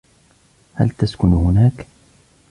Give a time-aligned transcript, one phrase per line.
[0.73, 1.85] هل تسكن هناك؟